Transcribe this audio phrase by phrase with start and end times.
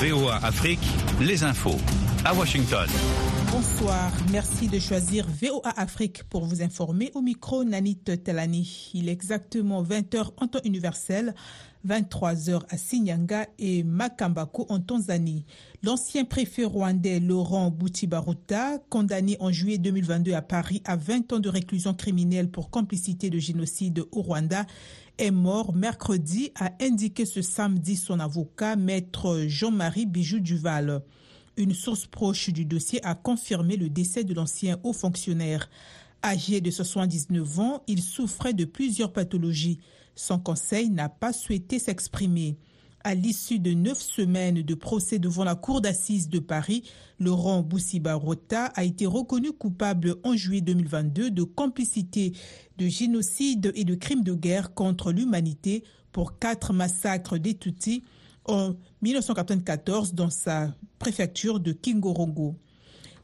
[0.00, 0.80] VOA Afrique,
[1.20, 1.76] les infos.
[2.24, 2.88] À Washington.
[3.52, 8.90] Bonsoir, merci de choisir VOA Afrique pour vous informer au micro Nanit Telani.
[8.94, 11.34] Il est exactement 20h en temps universel,
[11.86, 15.44] 23h à Sinyanga et Makambako en Tanzanie.
[15.82, 21.50] L'ancien préfet rwandais Laurent Boutibaruta, condamné en juillet 2022 à Paris à 20 ans de
[21.50, 24.64] réclusion criminelle pour complicité de génocide au Rwanda,
[25.20, 31.02] est mort mercredi, a indiqué ce samedi son avocat, maître Jean-Marie Bijou Duval.
[31.58, 35.68] Une source proche du dossier a confirmé le décès de l'ancien haut fonctionnaire.
[36.24, 39.80] Âgé de 79 ans, il souffrait de plusieurs pathologies.
[40.14, 42.56] Son conseil n'a pas souhaité s'exprimer.
[43.02, 46.82] À l'issue de neuf semaines de procès devant la Cour d'assises de Paris,
[47.18, 52.32] Laurent Boussiba-Rota a été reconnu coupable en juillet 2022 de complicité
[52.76, 55.82] de génocide et de crimes de guerre contre l'humanité
[56.12, 57.56] pour quatre massacres des
[58.44, 62.56] en 1994 dans sa préfecture de Kingorongo.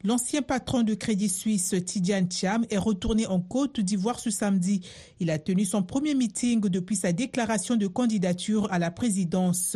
[0.03, 4.81] L'ancien patron de Crédit Suisse, Tidiane Cham, est retourné en Côte d'Ivoire ce samedi.
[5.19, 9.75] Il a tenu son premier meeting depuis sa déclaration de candidature à la présidence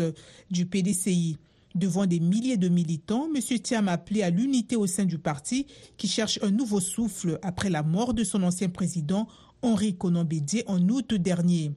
[0.52, 1.38] du PDCI.
[1.74, 3.42] Devant des milliers de militants, M.
[3.60, 5.66] Thiam a appelé à l'unité au sein du parti
[5.98, 9.28] qui cherche un nouveau souffle après la mort de son ancien président
[9.62, 10.28] Henri Conan
[10.68, 11.72] en août dernier.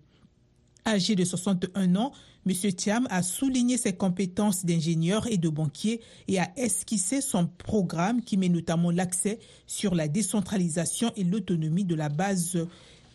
[0.87, 2.13] Âgé de 61 ans,
[2.47, 2.53] M.
[2.73, 8.37] Thiam a souligné ses compétences d'ingénieur et de banquier et a esquissé son programme qui
[8.37, 12.59] met notamment l'accès sur la décentralisation et l'autonomie de la base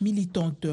[0.01, 0.65] militante.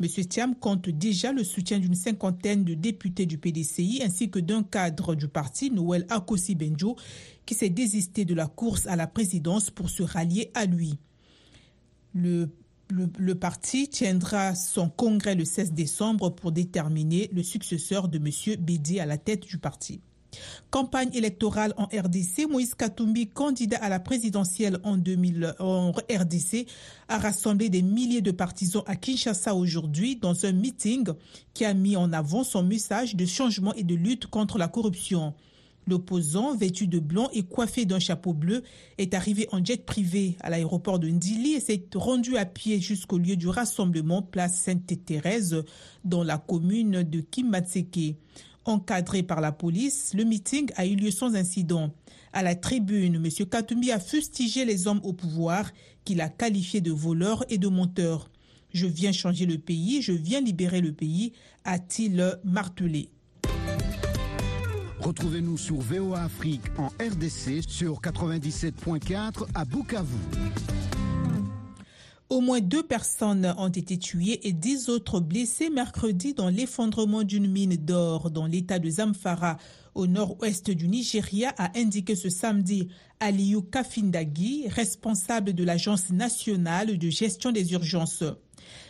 [0.00, 0.08] M.
[0.08, 5.14] Thiam compte déjà le soutien d'une cinquantaine de députés du PDCI ainsi que d'un cadre
[5.14, 6.96] du parti, Noël Akosi Benjo,
[7.46, 10.98] qui s'est désisté de la course à la présidence pour se rallier à lui.
[12.90, 18.56] Le, parti tiendra son congrès le 16 décembre pour déterminer le successeur de M.
[18.60, 20.00] Bédi à la tête du parti.
[20.70, 26.66] Campagne électorale en RDC, Moïse Katumbi, candidat à la présidentielle en 2000 en RDC,
[27.08, 31.06] a rassemblé des milliers de partisans à Kinshasa aujourd'hui dans un meeting
[31.52, 35.34] qui a mis en avant son message de changement et de lutte contre la corruption.
[35.86, 38.62] L'opposant, vêtu de blanc et coiffé d'un chapeau bleu,
[38.96, 43.18] est arrivé en jet privé à l'aéroport de Ndili et s'est rendu à pied jusqu'au
[43.18, 45.62] lieu du rassemblement place Sainte-Thérèse
[46.04, 48.16] dans la commune de Kimatseke.
[48.64, 51.92] Encadré par la police, le meeting a eu lieu sans incident.
[52.32, 53.46] À la tribune, M.
[53.46, 55.70] Katumbi a fustigé les hommes au pouvoir
[56.04, 58.30] qu'il a qualifiés de voleurs et de menteurs.
[58.72, 61.32] Je viens changer le pays, je viens libérer le pays,
[61.64, 63.10] a-t-il martelé.
[65.04, 70.16] Retrouvez-nous sur VOA Afrique en RDC sur 97.4 à Bukavu.
[72.30, 77.52] Au moins deux personnes ont été tuées et dix autres blessées mercredi dans l'effondrement d'une
[77.52, 79.58] mine d'or dans l'état de Zamfara,
[79.94, 82.88] au nord-ouest du Nigeria, a indiqué ce samedi
[83.20, 88.24] Aliou Kafindagi, responsable de l'Agence nationale de gestion des urgences.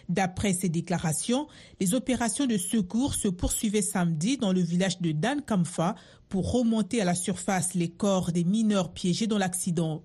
[0.09, 1.47] D'après ses déclarations,
[1.81, 5.95] les opérations de secours se poursuivaient samedi dans le village de Dan Kamfa
[6.29, 10.03] pour remonter à la surface les corps des mineurs piégés dans l'accident.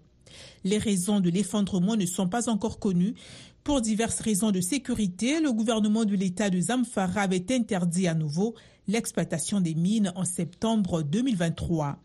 [0.63, 3.15] Les raisons de l'effondrement ne sont pas encore connues.
[3.63, 8.55] Pour diverses raisons de sécurité, le gouvernement de l'État de Zamfara avait interdit à nouveau
[8.87, 11.99] l'exploitation des mines en septembre 2023.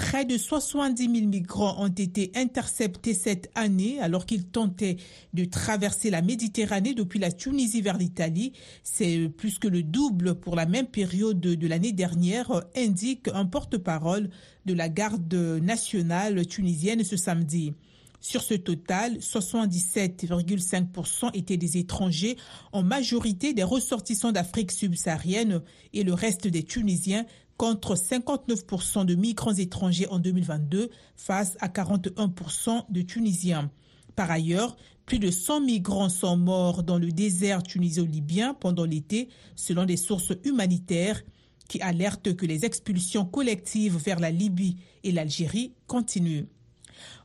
[0.00, 4.96] Près de 70 000 migrants ont été interceptés cette année alors qu'ils tentaient
[5.34, 8.54] de traverser la Méditerranée depuis la Tunisie vers l'Italie.
[8.82, 14.30] C'est plus que le double pour la même période de l'année dernière, indique un porte-parole
[14.64, 17.74] de la garde nationale tunisienne ce samedi.
[18.22, 22.38] Sur ce total, 77,5% étaient des étrangers,
[22.72, 25.60] en majorité des ressortissants d'Afrique subsaharienne
[25.92, 27.26] et le reste des Tunisiens
[27.60, 33.70] contre 59% de migrants étrangers en 2022 face à 41% de Tunisiens.
[34.16, 39.84] Par ailleurs, plus de 100 migrants sont morts dans le désert tunisio-libyen pendant l'été, selon
[39.84, 41.20] des sources humanitaires
[41.68, 46.46] qui alertent que les expulsions collectives vers la Libye et l'Algérie continuent.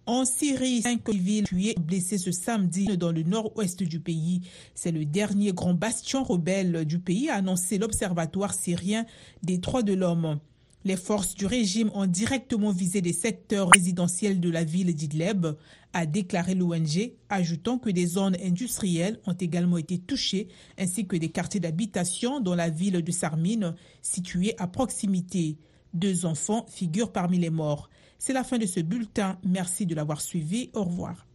[0.06, 4.42] En Syrie, cinq civils tués blessés ce samedi dans le nord-ouest du pays.
[4.74, 9.06] C'est le dernier grand bastion rebelle du pays, a annoncé l'Observatoire syrien
[9.44, 10.40] des droits de l'homme.
[10.86, 15.48] Les forces du régime ont directement visé des secteurs résidentiels de la ville d'Idleb,
[15.94, 21.30] a déclaré l'ONG, ajoutant que des zones industrielles ont également été touchées, ainsi que des
[21.30, 23.74] quartiers d'habitation dans la ville de Sarmine,
[24.04, 25.58] située à proximité.
[25.96, 27.90] Deux enfants figurent parmi les morts.
[28.18, 29.38] C'est la fin de ce bulletin.
[29.44, 30.70] Merci de l'avoir suivi.
[30.74, 31.26] Au revoir.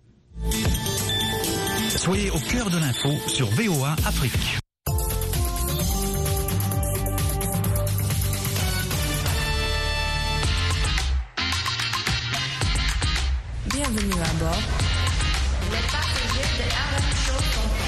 [1.96, 4.58] Soyez au cœur de l'info sur VOA Afrique.
[13.72, 14.62] Bienvenue à bord.
[15.70, 15.76] Les
[16.58, 17.79] de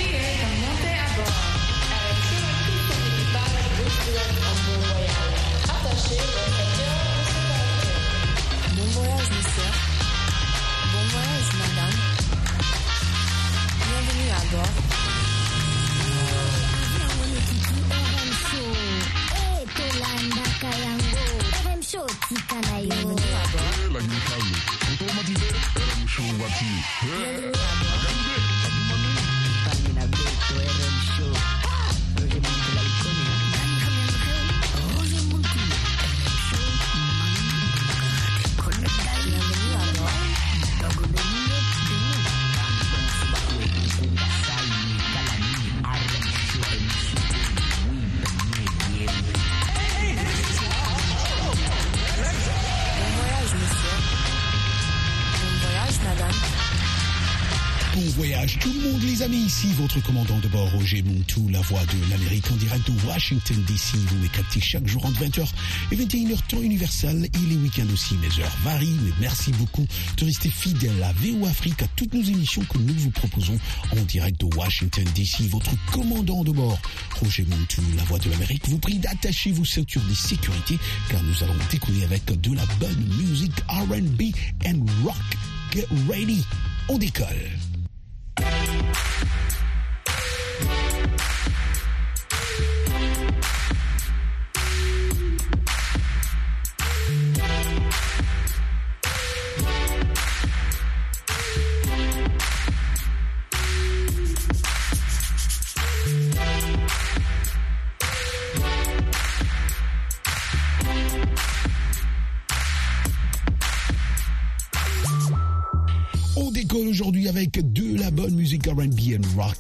[14.53, 14.93] ba
[22.29, 22.99] tika na yo
[24.89, 25.49] automatise
[25.83, 26.71] era mshow wati
[27.95, 28.35] agambe
[28.67, 29.13] abimami
[29.65, 30.82] kamina beto era
[59.71, 63.95] votre commandant de bord Roger Montou, la voix de l'Amérique en direct de Washington DC.
[63.95, 65.47] Vous me captez chaque jour entre 20h
[65.93, 68.15] et 21h temps universel et les week-ends aussi.
[68.17, 69.87] Mes heures varient, mais merci beaucoup
[70.17, 73.59] de rester fidèle à VO Afrique, à toutes nos émissions que nous vous proposons
[73.93, 75.43] en direct de Washington DC.
[75.51, 76.79] Votre commandant de bord
[77.21, 81.45] Roger Montou, la voix de l'Amérique, vous prie d'attacher vos ceintures de sécurité car nous
[81.45, 84.35] allons décoller avec de la bonne musique R&B
[84.67, 85.17] and rock.
[85.73, 86.45] Get ready,
[86.89, 87.72] on décolle.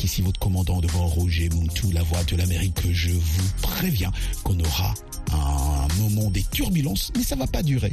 [0.04, 2.90] Ici votre commandant de bord Roger Montou, la voix de l'Amérique.
[2.90, 4.10] Je vous préviens
[4.42, 4.94] qu'on aura
[5.32, 7.92] un moment des turbulences, mais ça va pas durer.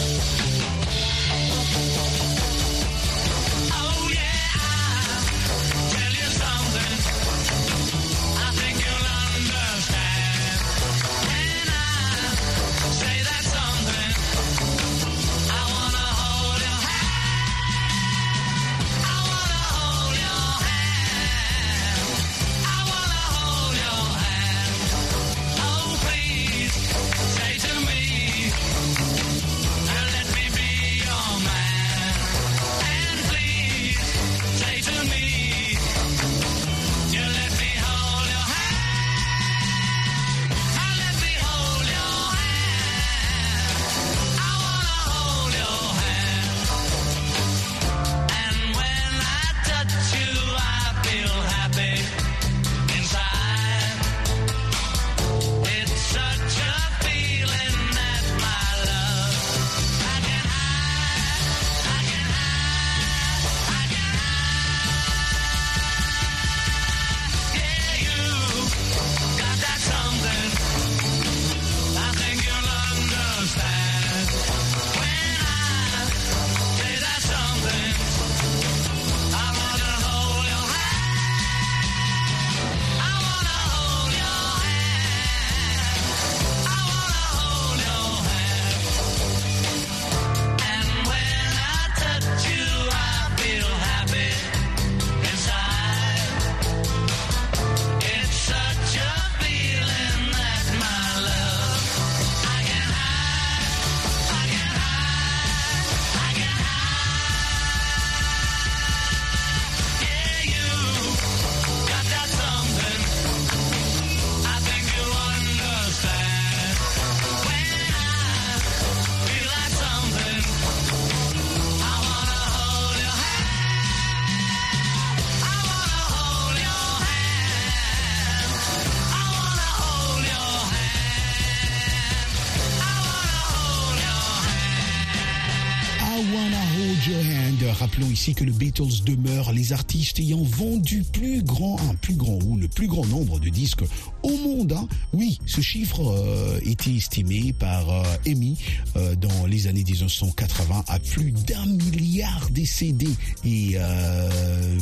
[138.21, 142.55] Ici que le Beatles demeure les artistes ayant vendu plus grand, un plus grand ou
[142.55, 143.81] le plus grand nombre de disques
[144.21, 144.37] au
[144.71, 144.87] hein.
[145.13, 148.57] Oui, ce chiffre euh, était estimé par euh, EMI
[148.95, 153.07] euh, dans les années 1980 à plus d'un milliard de CD
[153.45, 154.29] et euh,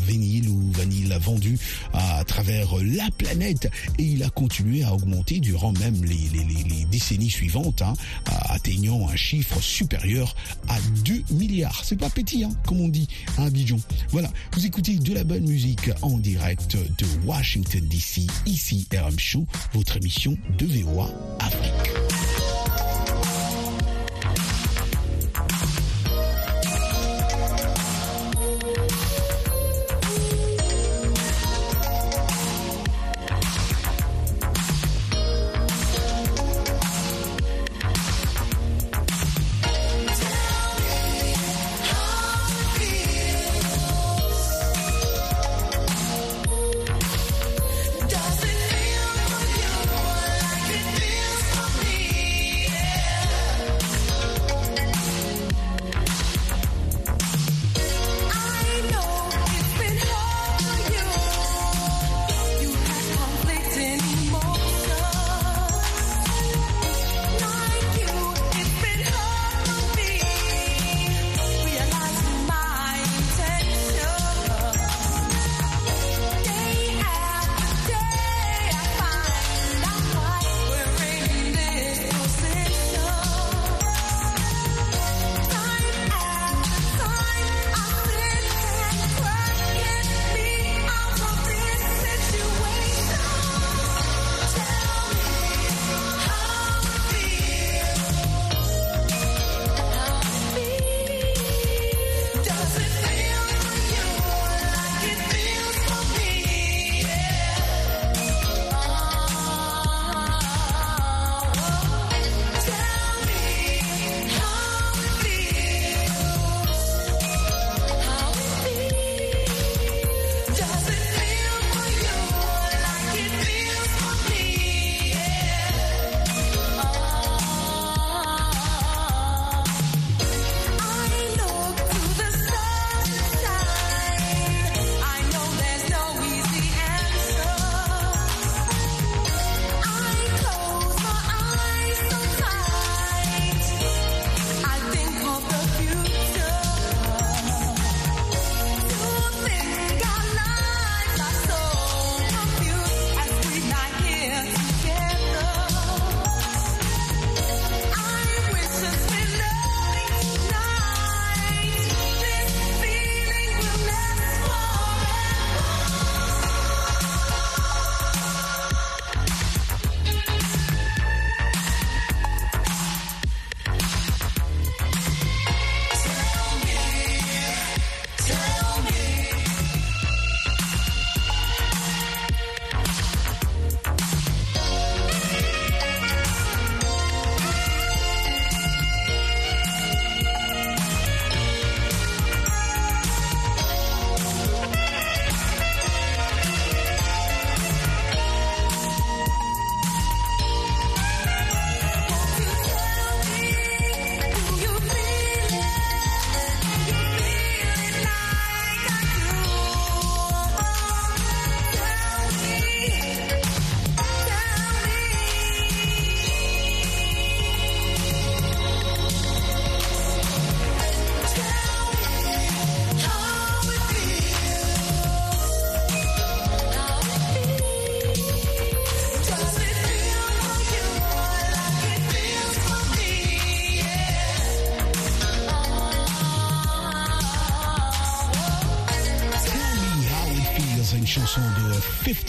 [0.08, 1.58] vinyle ou vanille vendu
[1.94, 6.30] à, travers la planète et il a continué à augmenter durant même les,
[6.92, 7.94] décennies suivantes, hein,
[8.50, 10.36] atteignant un chiffre supérieur
[10.68, 11.84] à 2 milliards.
[11.84, 13.08] C'est pas petit, hein, comme on dit
[13.38, 13.80] à Abidjan.
[14.10, 19.46] Voilà, vous écoutez de la bonne musique en direct de Washington DC, ici RM Show,
[19.74, 22.09] votre émission de VOA Afrique.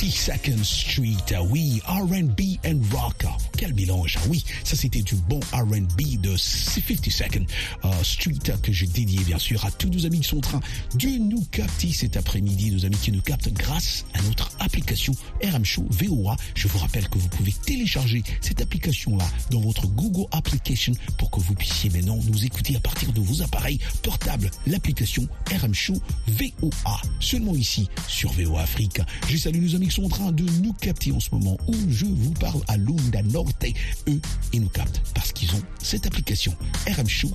[0.00, 1.30] 52nd Street.
[1.50, 3.39] we R&B and rock.
[3.60, 4.16] Quel mélange.
[4.30, 7.46] Oui, ça c'était du bon R&B de 52nd
[7.84, 10.60] euh, Street que je dédié bien sûr à tous nos amis qui sont en train
[10.94, 15.62] de nous capter cet après-midi, nos amis qui nous captent grâce à notre application RM
[15.62, 16.38] Show VOA.
[16.54, 21.40] Je vous rappelle que vous pouvez télécharger cette application-là dans votre Google Application pour que
[21.40, 24.50] vous puissiez maintenant nous écouter à partir de vos appareils portables.
[24.66, 27.02] L'application RM Show VOA.
[27.20, 29.02] Seulement ici sur VOA Afrique.
[29.28, 31.74] Je salue nos amis qui sont en train de nous capter en ce moment où
[31.90, 33.20] je vous parle à Lunda
[33.50, 33.76] Norte.
[34.08, 34.20] Eux,
[34.52, 36.54] ils nous captent parce qu'ils ont cette application
[36.86, 37.30] RM Show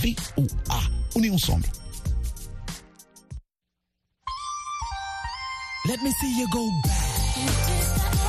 [0.00, 0.80] VOA.
[1.14, 1.66] On est ensemble.
[5.86, 6.92] Let me see you go back.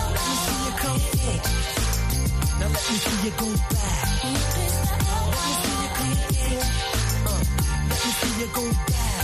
[0.09, 1.41] Let me see you come in.
[2.59, 4.23] Now let me see you go back.
[4.23, 4.31] Let
[5.45, 6.59] me see you come in.
[7.25, 7.43] Uh,
[7.89, 9.23] let me see you go back.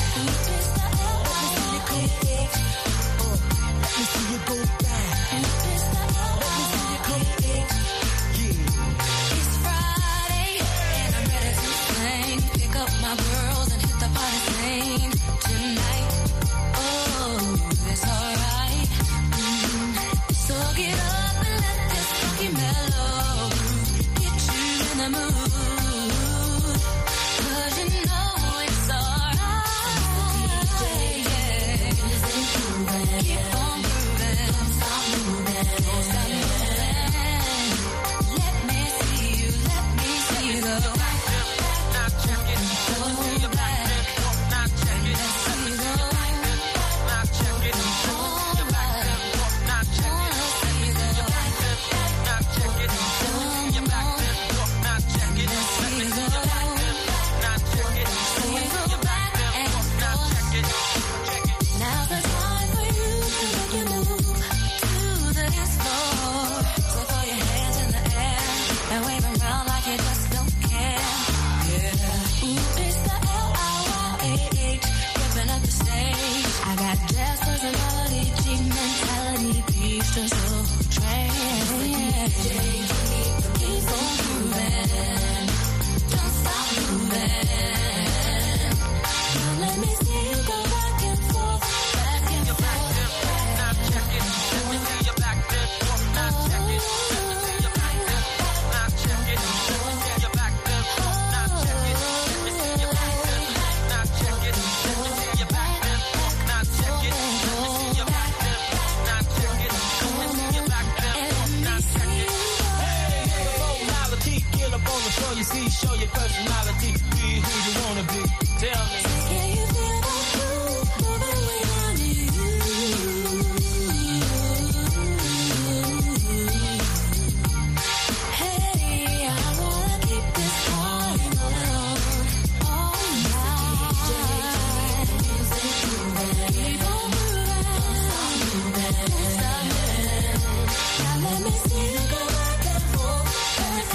[1.25, 2.47] Let me see you come in.
[3.19, 3.37] Uh,
[3.81, 4.84] let me see you go back.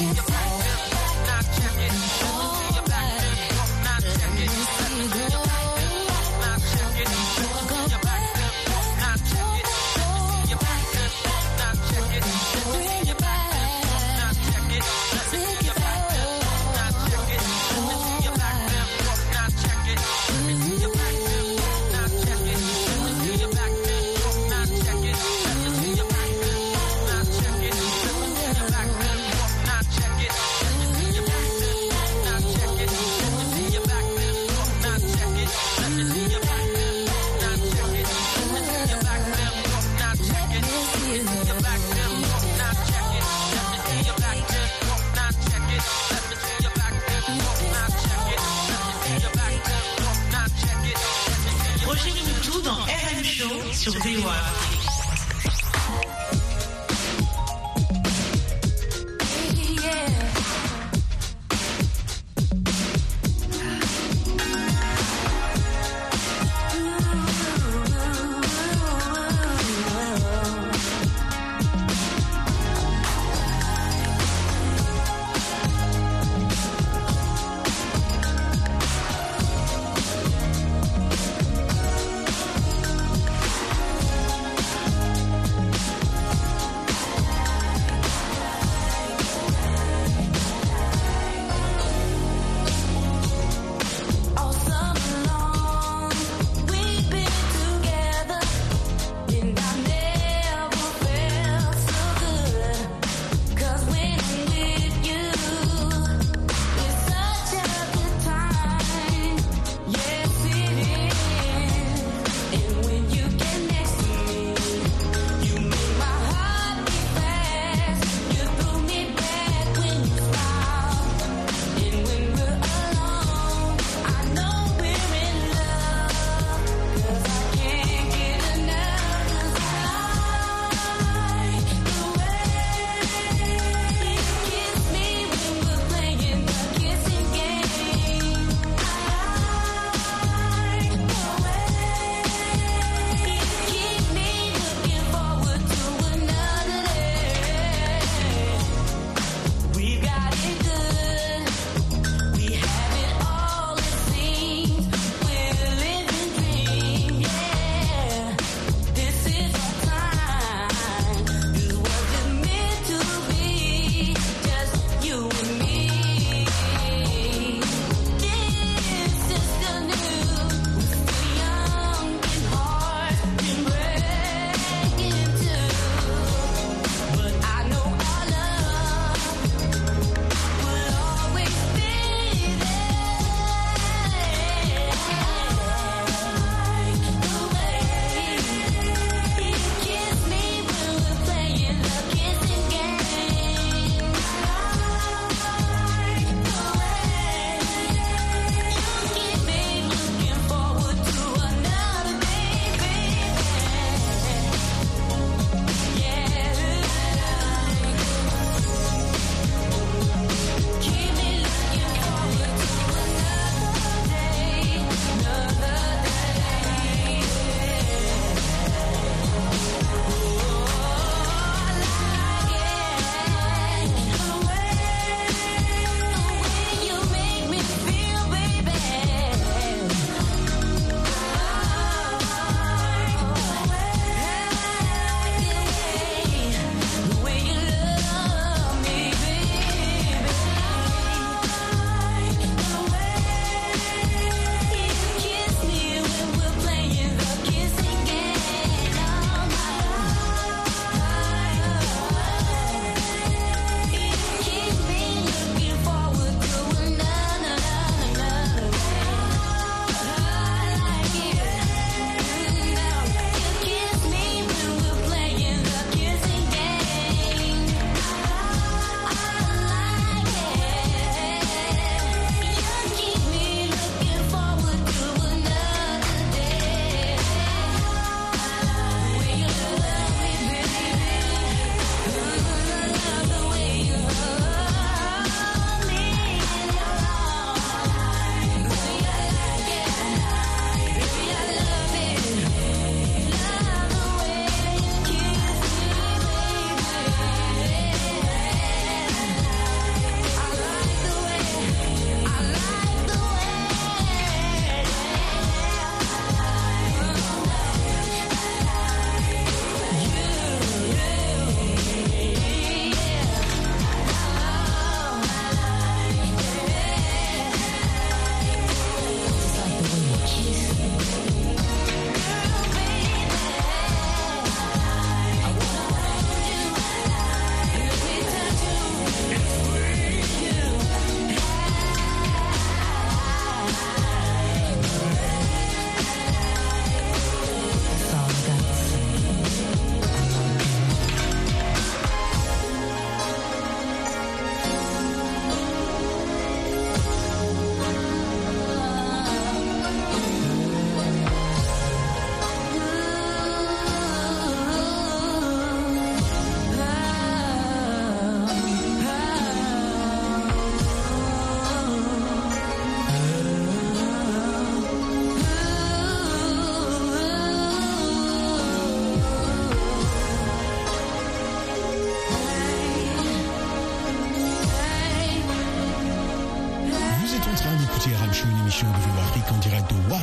[0.01, 0.50] Back and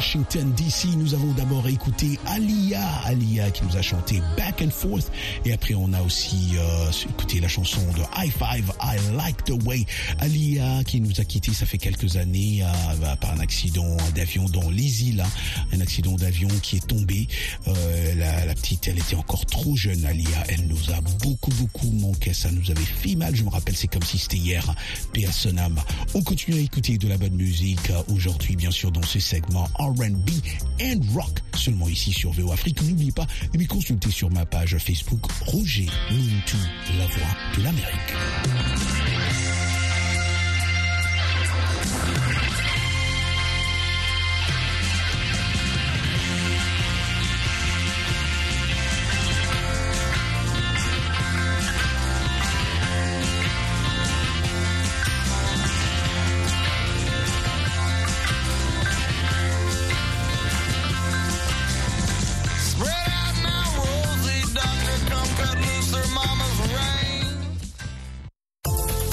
[0.07, 0.95] Washington DC.
[0.95, 5.11] Nous avons d'abord écouté Alia, Alia qui nous a chanté Back and Forth.
[5.43, 9.61] Et après, on a aussi euh, écouté la chanson de High Five, I Like the
[9.65, 9.85] Way.
[10.19, 14.69] Alia qui nous a quitté, ça fait quelques années, euh, par un accident d'avion dans
[14.69, 15.19] les îles.
[15.19, 15.29] hein.
[15.73, 17.27] Un accident d'avion qui est tombé.
[17.67, 20.41] Euh, la, la petite, elle était encore trop jeune, Alia.
[20.47, 22.33] Elle nous a beaucoup, beaucoup manqué.
[22.33, 23.35] Ça nous avait fait mal.
[23.35, 24.73] Je me rappelle, c'est comme si c'était hier.
[25.11, 25.27] Paix.
[26.13, 29.67] On continue à écouter de la bonne musique euh, aujourd'hui, bien sûr, dans ce segment
[29.99, 30.29] RB
[30.81, 32.81] and rock seulement ici sur VO Afrique.
[32.83, 36.57] N'oubliez pas de me consulter sur ma page Facebook Roger Mintou,
[36.97, 38.13] la voix de l'Amérique.